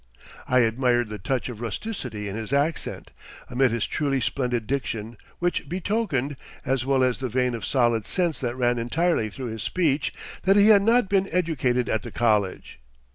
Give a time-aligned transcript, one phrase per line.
[0.47, 3.11] I admired the touch of rusticity in his accent,
[3.51, 8.39] amid his truly splendid diction, which betokened, as well as the vein of solid sense
[8.39, 10.11] that ran entirely through his speech,
[10.41, 12.79] that he had not been educated at the college.